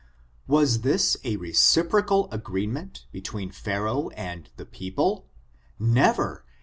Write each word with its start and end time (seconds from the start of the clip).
Was 0.47 0.81
this 0.81 1.15
a 1.23 1.35
reciprocal 1.35 2.27
agreement 2.31 3.05
between 3.11 3.51
Pharaoh 3.51 4.09
and 4.17 4.49
the 4.57 4.65
people?— 4.65 5.27
never. 5.77 6.43